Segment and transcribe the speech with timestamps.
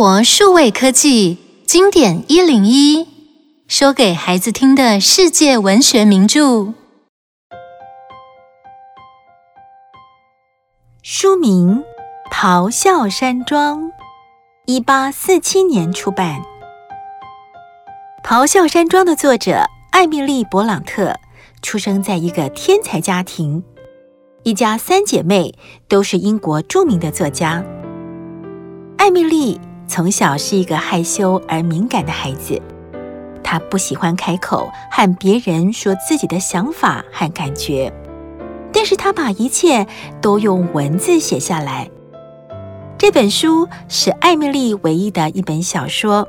[0.00, 1.36] 活数位科技
[1.66, 3.06] 经典一零一，
[3.68, 6.72] 说给孩子听的世界文学名著。
[11.02, 11.84] 书名
[12.32, 13.82] 《咆哮山庄》，
[14.64, 16.40] 一八四七年出版。
[18.26, 21.14] 《咆哮山庄》的作者艾米丽·勃朗特
[21.60, 23.62] 出生在一个天才家庭，
[24.44, 25.54] 一家三姐妹
[25.88, 27.62] 都是英国著名的作家。
[28.96, 32.62] 艾米丽从小是一个害羞而敏感的孩子，
[33.42, 37.92] 他不喜欢开口和别人说自己的想法和感觉。
[38.72, 39.84] 但是他把一切
[40.20, 41.90] 都用文字写下来。
[42.96, 46.24] 这本书是艾蜜莉唯一的一本小说。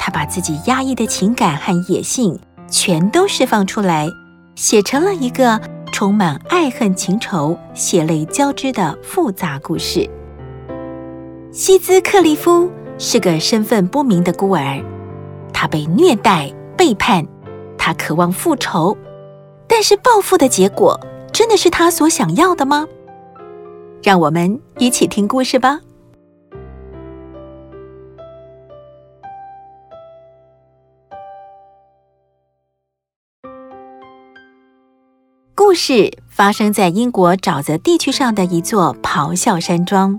[0.00, 2.36] 她把自己压抑的情感和野性
[2.68, 4.08] 全都释放出来，
[4.56, 5.60] 写成了一个
[5.92, 10.10] 充满爱恨情仇、血泪交织的复杂故事。
[11.52, 14.82] 希兹克利夫是个身份不明的孤儿，
[15.52, 17.26] 他被虐待、背叛，
[17.78, 18.96] 他渴望复仇，
[19.66, 21.00] 但是报复的结果。
[21.32, 22.86] 真的是他所想要的吗？
[24.02, 25.80] 让我们一起听故事吧。
[35.54, 40.18] 故事发生在英国沼泽地区上的一座咆哮山庄。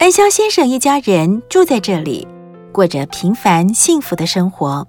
[0.00, 2.26] 恩肖先生一家人住在这里，
[2.72, 4.88] 过着平凡幸福的生活。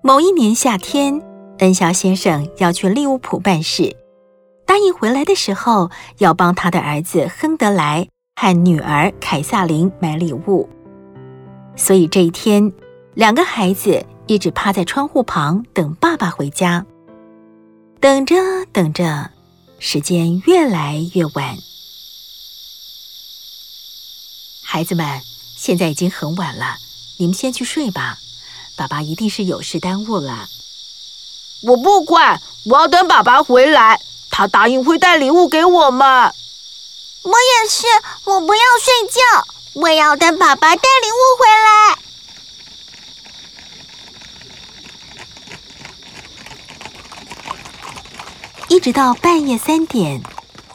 [0.00, 1.20] 某一年夏天，
[1.58, 3.94] 恩肖先生要去利物浦办事。
[4.64, 10.66] 答应回来的时候，要帮他的儿子亨德莱和女儿凯萨琳买礼物。
[11.76, 12.72] 所以这一天，
[13.12, 16.86] 两个孩子一直趴在窗户旁等爸爸回家。
[18.00, 18.34] 等着
[18.72, 19.28] 等着，
[19.78, 21.54] 时间越来越晚。
[24.72, 25.20] 孩子们，
[25.54, 26.78] 现在已经很晚了，
[27.18, 28.16] 你们先去睡吧。
[28.74, 30.48] 爸爸一定是有事耽误了。
[31.60, 34.00] 我不管，我要等爸爸回来。
[34.30, 36.08] 他答应会带礼物给我们。
[37.20, 37.84] 我也是，
[38.24, 39.20] 我不要睡觉，
[39.74, 41.98] 我要等爸爸带礼物回来。
[48.68, 50.22] 一直到半夜三点，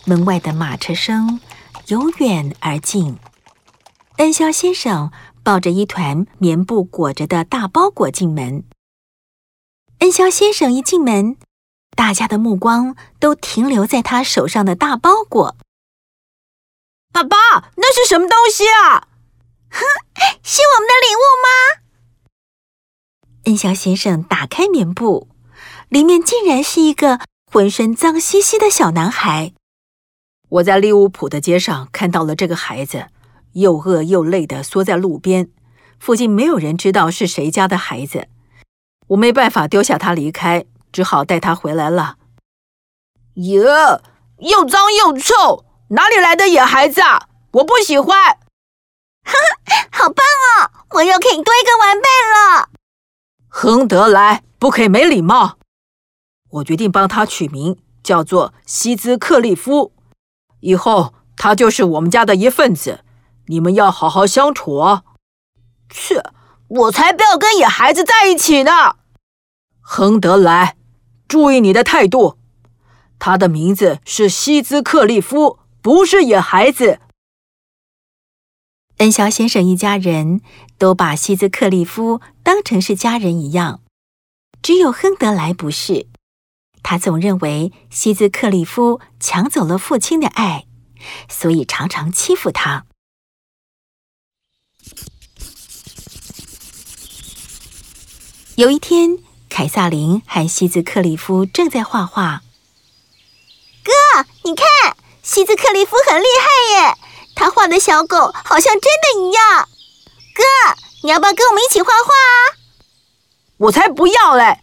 [0.06, 1.42] 门外的马车声
[1.88, 3.18] 由远而近。
[4.18, 5.12] 恩肖先生
[5.44, 8.64] 抱着一团棉布裹着的大包裹进门。
[10.00, 11.38] 恩肖先生一进门，
[11.96, 15.56] 大家的目光都停留在他手上的大包裹。
[17.14, 17.38] 爸爸，
[17.76, 19.08] 那是什么东西啊？
[19.70, 19.86] 哼，
[20.42, 21.48] 是我们的礼物吗？
[23.46, 25.28] 恩肖先生打开棉布，
[25.90, 27.20] 里面竟然是一个
[27.52, 29.54] 浑身脏兮兮的小男孩。
[30.50, 33.10] 我在利物浦的街上看到了这个孩子，
[33.60, 35.50] 又饿又累的缩在路边，
[36.00, 38.28] 附近没有人知道是谁家的孩子。
[39.08, 40.66] 我没办法丢下他离开。
[40.90, 42.16] 只好带他回来了。
[43.36, 44.02] 哟，
[44.40, 47.28] 又脏又臭，哪里来的野孩子啊？
[47.52, 48.40] 我不喜欢。
[49.24, 50.72] 哈哈，好棒哦！
[50.96, 52.70] 我又可以多一个玩伴了。
[53.48, 55.60] 亨德莱，不可以没礼貌。
[56.50, 59.92] 我决定帮他取名叫做西兹克利夫，
[60.62, 63.04] 以后他就是我们家的一份子。
[63.48, 65.04] 你们要好好相处啊。
[65.90, 66.24] 切，
[66.68, 68.98] 我才不要跟野孩子在一起呢。
[69.82, 70.76] 亨德莱。
[71.28, 72.38] 注意你的态度，
[73.20, 77.02] 他的名字是希兹克利夫，不是野孩子。
[79.00, 80.40] 恩肖先生一家人
[80.78, 83.82] 都把希兹克利夫当成是家人一样，
[84.62, 86.08] 只有亨德莱不是。
[86.82, 90.66] 他总认为希兹克利夫抢走了父亲的爱，
[91.28, 92.87] 所以常常欺负他。
[98.58, 99.20] 有一天。
[99.50, 102.42] 凯撒琳和西兹克利夫正在画画。
[103.84, 103.94] 哥，
[104.44, 106.98] 你看，西兹克利夫很厉害耶！
[107.36, 109.70] 他画的小狗好像真的一样。
[110.34, 110.44] 哥，
[111.04, 112.58] 你要不要跟我们一起画画啊？
[113.58, 114.60] 我才不要嘞！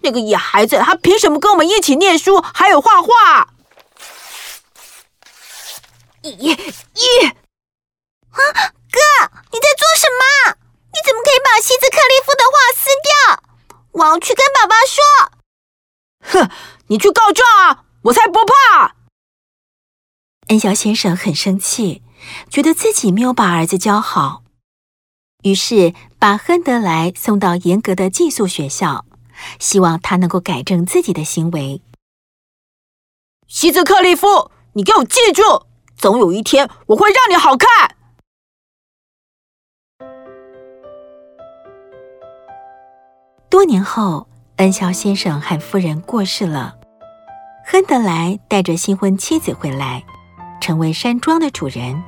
[0.00, 3.48] 那个野孩子，他凭什么跟我们一起念书，还有画画？
[6.22, 7.28] 咦咦！
[7.28, 8.40] 啊，
[8.90, 9.00] 哥，
[9.52, 10.56] 你在做什么？
[10.92, 13.43] 你怎么可以把西兹克利夫的画撕掉？
[13.94, 15.02] 我要去跟爸爸说。
[16.20, 16.50] 哼，
[16.86, 17.84] 你去告状啊！
[18.02, 18.96] 我才不怕。
[20.48, 22.02] 恩肖先生很生气，
[22.50, 24.42] 觉得自己没有把儿子教好，
[25.42, 29.06] 于是把亨德莱送到严格的寄宿学校，
[29.58, 31.80] 希望他能够改正自己的行为。
[33.46, 37.93] 希兹克利夫，你给我记住，总有一天我会让你好看。
[43.54, 46.74] 多年后，恩肖先生和夫人过世了，
[47.64, 50.02] 亨德莱带着新婚妻子回来，
[50.60, 52.02] 成为山庄的主人。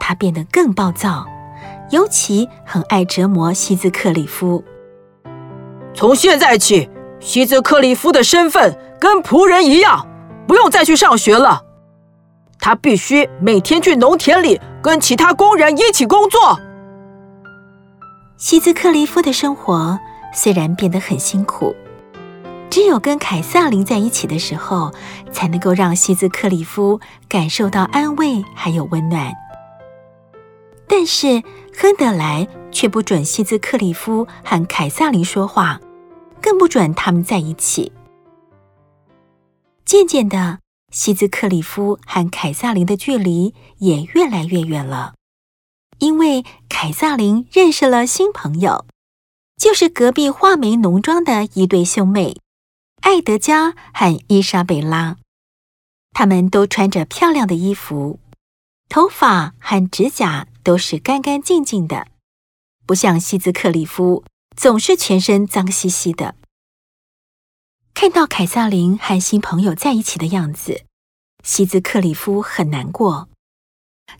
[0.00, 1.26] 他变得更暴躁，
[1.90, 4.64] 尤其很爱折磨西兹克里夫。
[5.92, 6.88] 从现在起，
[7.20, 10.08] 西兹克里夫的身份跟仆人一样，
[10.48, 11.62] 不用再去上学了。
[12.58, 16.58] 他必须每天去农田里跟其他工人一起工作。
[18.38, 19.98] 西兹克里夫的生活
[20.36, 21.74] 虽然变得很辛苦，
[22.70, 24.92] 只有跟凯萨琳在一起的时候，
[25.32, 29.32] 才能够让西兹克里夫感受到安慰还有温暖。
[30.86, 31.42] 但是
[31.74, 35.80] 亨德莱却不准西兹克里夫和凯萨琳说话。
[36.38, 37.90] 更不准他们在一起。
[39.84, 40.60] 渐渐的，
[40.92, 45.14] 西兹克里夫和凯萨琳的距离也越来越远了，
[45.98, 48.84] 因为凯萨琳认识了新朋友，
[49.56, 52.36] 就是隔壁画眉浓妆的一对兄妹，
[53.02, 55.16] 艾德加和伊莎贝拉。
[56.12, 58.20] 他们都穿着漂亮的衣服，
[58.88, 62.08] 头发和指甲都是干干净净的，
[62.86, 64.24] 不像西兹克里夫。
[64.56, 66.34] 总是全身脏兮兮的。
[67.92, 70.86] 看到凯萨琳和新朋友在一起的样子，
[71.44, 73.28] 西兹克里夫很难过。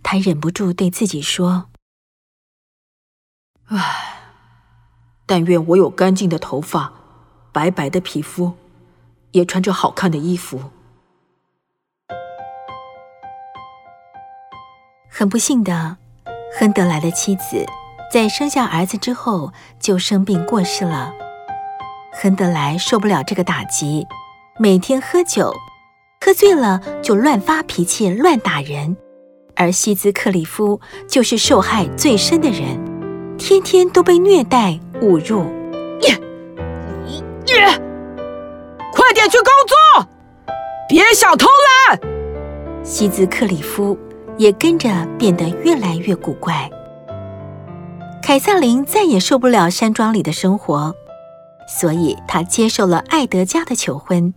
[0.02, 1.70] 他忍不住对自己说
[3.72, 4.15] ：“唉，
[5.26, 6.92] 但愿我有干净的头发、
[7.52, 8.52] 白白的皮肤，
[9.32, 10.60] 也穿着好看的衣服。”
[15.10, 15.96] 很不幸的，
[16.58, 17.64] 亨德莱的妻子。
[18.12, 21.12] 在生下儿子之后，就生病过世了。
[22.12, 24.06] 亨德莱受不了这个打击，
[24.58, 25.52] 每天喝酒，
[26.24, 28.96] 喝醉了就乱发脾气、乱打人。
[29.56, 32.78] 而西兹克里夫就是受害最深的人，
[33.38, 35.44] 天天都被虐待、侮辱。
[36.02, 36.10] 耶
[37.46, 37.80] 耶！
[38.92, 40.08] 快点去工作，
[40.88, 41.46] 别想偷
[41.88, 42.00] 懒！
[42.84, 43.96] 西兹克里夫
[44.36, 44.88] 也跟着
[45.18, 46.70] 变得越来越古怪。
[48.22, 50.94] 凯瑟琳再也受不了山庄里的生活，
[51.68, 54.34] 所以她接受了艾德加的求婚。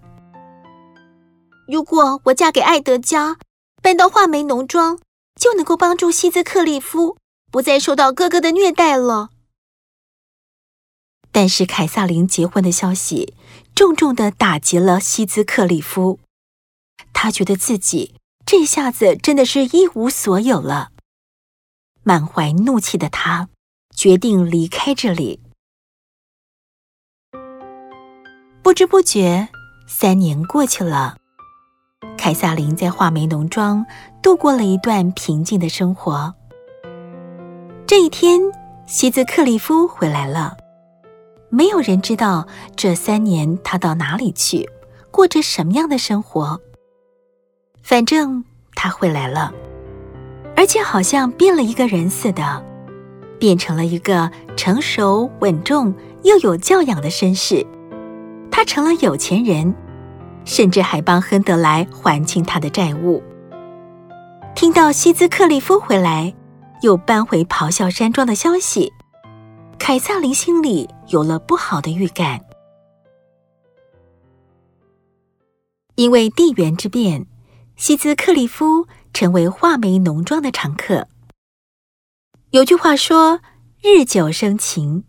[1.68, 3.38] 如果我嫁给艾德加，
[3.82, 5.00] 搬到画眉农庄，
[5.40, 7.18] 就能够帮助西兹克里夫
[7.52, 9.30] 不再受到哥哥的虐待了。
[11.40, 13.34] 但是凯萨琳结婚的消息
[13.74, 16.20] 重重地打击了希兹克里夫，
[17.14, 18.14] 他觉得自己
[18.46, 20.90] 这下子真的是一无所有了。
[22.04, 23.48] 满怀怒气的他。
[23.96, 25.40] 决定离开这里。
[28.62, 29.48] 不知不觉，
[29.88, 31.16] 三年过去了。
[32.18, 33.86] 凯萨琳在画眉农庄
[34.22, 36.36] 度过了一段平静的生活。
[37.88, 38.42] 这一天，
[38.86, 40.58] 西兹克里夫回来了。
[41.50, 44.70] 没有人知道这三年他到哪里去，
[45.12, 46.62] 过着什么样的生活。
[47.82, 48.44] 反正
[48.76, 49.52] 他回来了，
[50.56, 52.64] 而且好像变了一个人似的。
[53.40, 55.94] 变成了一个成熟稳重
[56.24, 57.66] 又有教养的绅士，
[58.52, 59.74] 他成了有钱人，
[60.44, 63.24] 甚至还帮亨德莱还清他的债务。
[64.56, 66.34] 听到西兹克利夫回来，
[66.82, 68.92] 又搬回咆哮山庄的消息，
[69.80, 72.46] 凯撒琳心里有了不好的预感。
[75.96, 77.26] 因为地缘之变，
[77.76, 81.08] 西兹克里夫成为画眉浓妆的常客。
[82.52, 83.42] 有句话说
[83.82, 85.06] ：“日久生情。”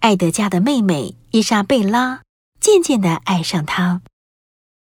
[0.00, 2.22] 艾德加的妹妹伊莎贝拉
[2.58, 4.00] 渐渐的爱上他。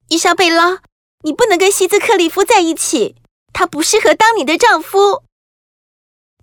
[0.09, 0.81] 伊莎贝拉，
[1.23, 3.15] 你不能跟西兹克里夫在一起，
[3.53, 5.23] 他不适合当你的丈夫。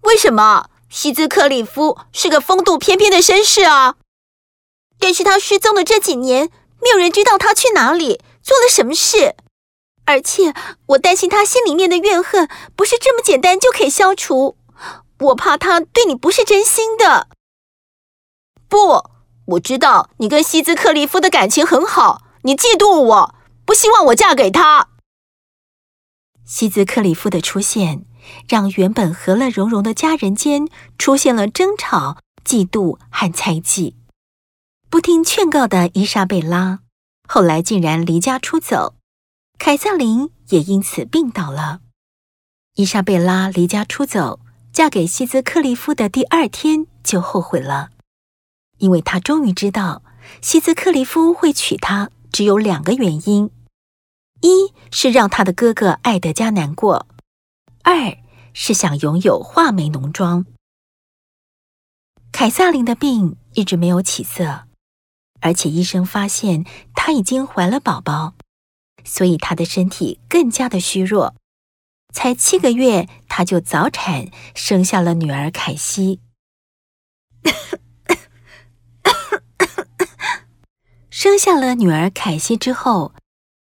[0.02, 0.70] 为什么？
[0.95, 3.97] 西兹克里夫是个风度翩翩的绅士啊，
[5.01, 9.35] 但是他失踪的这几年，没有人知道他去哪里，做了什么事。
[10.05, 10.55] 而且
[10.87, 14.57] 我担心他心里面的怨恨不是这么简单就可以消除。
[15.19, 17.27] 我怕他对你不是真心的。
[18.69, 19.11] 不，
[19.47, 23.35] 我知道你跟西兹克里夫的感情很好，你嫉妒我，
[23.67, 24.91] 不希望我嫁给他。
[26.47, 28.07] 西兹克里夫的出现，
[28.49, 33.97] 让原本和乐融融的家人间出现了争吵、嫉妒和猜忌。
[34.90, 36.81] 不听劝告的伊莎贝拉，
[37.28, 38.95] 后来竟然离家出走，
[39.59, 41.81] 凯瑟琳也因此病倒了。
[42.75, 44.40] 伊莎贝拉离家出走。
[44.75, 47.90] 嫁给西兹克利夫的第二天就后悔了，
[48.78, 50.02] 因为她终于知道
[50.43, 53.52] 西兹克利夫会娶她只有两个原因：
[54.40, 57.07] 一是让他的哥哥艾德加难过，
[57.85, 58.17] 二
[58.55, 60.47] 是想拥有画眉浓妆。
[62.33, 64.64] 凯萨琳的病一直没有起色，
[65.41, 66.64] 而且医生发现
[66.95, 68.35] 她已经怀了宝宝，
[69.05, 71.37] 所以她的身体更加的虚弱。
[72.12, 76.21] 才七个月，她就早产，生下了女儿凯西。
[81.11, 83.14] 生下了女儿凯西之后，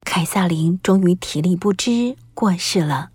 [0.07, 3.11] 凯萨琳终于体力不支过世了。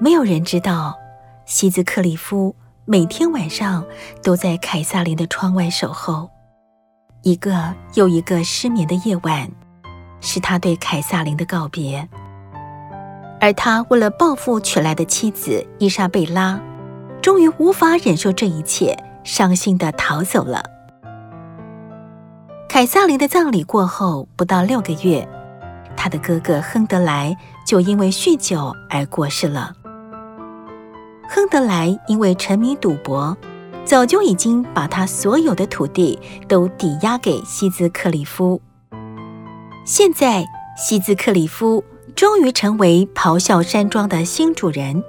[0.00, 0.96] 没有人知道，
[1.44, 3.84] 西兹克里夫每天晚上
[4.22, 6.30] 都在凯萨琳的窗外守候。
[7.22, 9.50] 一个又一个失眠的夜晚，
[10.20, 12.08] 是他对凯萨琳的告别。
[13.40, 16.60] 而他为了报复娶来的妻子伊莎贝拉，
[17.20, 20.62] 终于无法忍受这一切，伤心地逃走了。
[22.68, 25.28] 凯萨琳的葬礼过后不到六个月，
[25.96, 27.36] 他的哥哥亨德莱
[27.66, 29.72] 就因为酗酒而过世了。
[31.30, 33.36] 亨德莱因为沉迷赌博，
[33.84, 36.18] 早就已经把他所有的土地
[36.48, 38.58] 都抵押给希兹克里夫。
[39.84, 40.46] 现在，
[40.78, 41.84] 希兹克里夫
[42.16, 45.04] 终于成为咆哮山庄的新主人，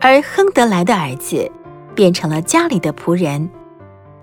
[0.00, 1.50] 而亨德莱的儿子
[1.94, 3.50] 变成了家里的仆人，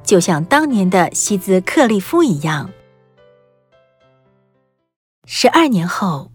[0.03, 2.71] 就像当年的希兹克里夫一样。
[5.27, 6.31] 十二年后，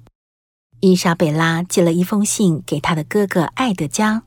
[0.79, 4.23] 伊莎贝拉寄了一封信给他的哥哥爱德加。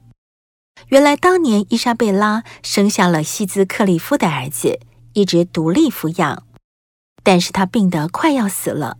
[0.87, 4.79] 原来当年伊莎贝拉生下了希兹克里夫的儿子，
[5.13, 6.43] 一直独立抚养，
[7.23, 8.97] 但是他病得快要死了，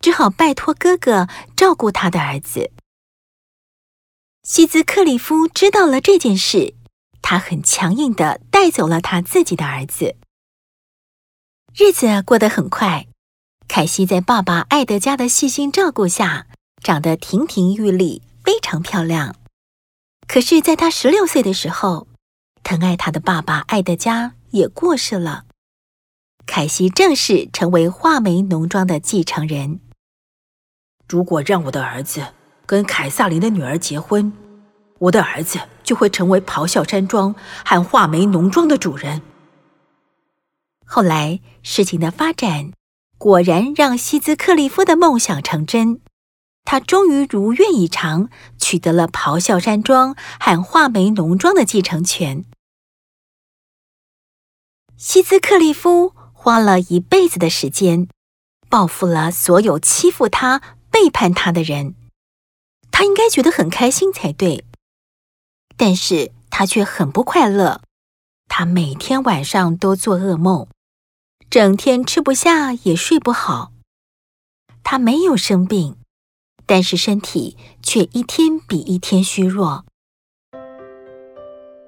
[0.00, 2.72] 只好拜托哥哥照顾他的儿子。
[4.42, 6.74] 希兹克里夫知道了这件事，
[7.20, 10.16] 他很强硬地带走了他自己的儿子。
[11.76, 13.06] 日子过得很快，
[13.68, 16.46] 凯西在爸爸爱德加的细心照顾下，
[16.82, 19.36] 长得亭亭玉立，非常漂亮。
[20.28, 22.06] 可是，在他十六岁的时候，
[22.62, 25.46] 疼爱他的爸爸爱德加也过世了。
[26.44, 29.80] 凯西正式成为画眉农庄的继承人。
[31.08, 32.26] 如果让我的儿子
[32.66, 34.30] 跟凯萨琳的女儿结婚，
[34.98, 39.22] 我的儿子就会成为咆哮山庄和画眉农庄的主人。
[40.84, 42.72] 后来，事情的发展
[43.16, 46.02] 果然让希兹克利夫的梦想成真。
[46.64, 52.44] 他终于如愿以偿，取得了咆哮山庄和画眉农庄的继承权。
[54.96, 58.08] 希兹克利夫花了一辈子的时间，
[58.68, 60.60] 报复了所有欺负他、
[60.90, 61.94] 背叛他的人。
[62.90, 64.64] 他应该觉得很开心才对，
[65.76, 67.80] 但是他却很不快乐。
[68.48, 70.66] 他每天晚上都做噩梦，
[71.48, 73.72] 整天吃不下也睡不好。
[74.82, 75.96] 他没有生病。
[76.68, 79.86] 但是身体却一天比一天虚弱。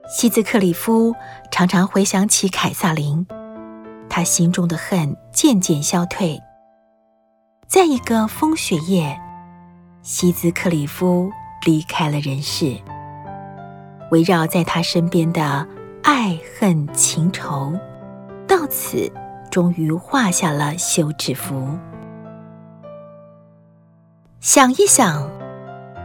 [0.09, 1.15] 希兹克里夫
[1.53, 3.27] 常常回想起凯撒琳，
[4.09, 6.41] 他心中的恨渐渐消退。
[7.69, 9.21] 在一个风雪夜，
[10.03, 11.31] 希兹克里夫
[11.67, 12.75] 离开了人世，
[14.11, 15.69] 围绕在他身边的
[16.03, 17.79] 爱恨情仇，
[18.49, 19.13] 到此
[19.51, 21.79] 终于画下了休止符。
[24.41, 25.31] 想一想，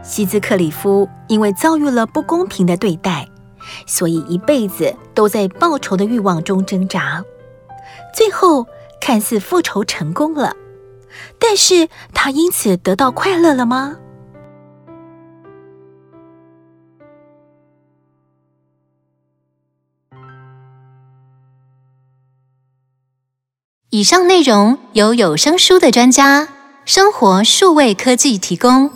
[0.02, 3.26] 希兹克里夫因为遭遇了不公平的对待，
[3.86, 7.24] 所以一辈子都在报仇的欲望中挣扎。
[8.14, 8.66] 最后
[9.00, 10.54] 看似复仇成功了，
[11.38, 13.96] 但是他因此得到快乐了吗？
[23.88, 26.48] 以上内容由有声书的专家。
[26.86, 28.88] 生活数位科技提供。